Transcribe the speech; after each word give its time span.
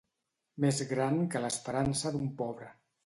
Més 0.65 0.79
gran 0.93 1.21
que 1.35 1.41
l'esperança 1.45 2.13
d'un 2.17 2.29
pobre. 2.41 2.73